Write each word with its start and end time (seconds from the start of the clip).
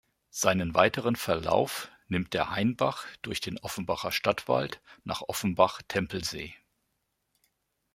Seinen 0.31 0.73
weiteren 0.73 1.15
Verlauf 1.15 1.91
nimmt 2.07 2.33
der 2.33 2.49
Hainbach 2.49 3.05
durch 3.21 3.39
den 3.39 3.59
Offenbacher 3.59 4.11
Stadtwald 4.11 4.81
nach 5.03 5.21
Offenbach-Tempelsee. 5.21 6.55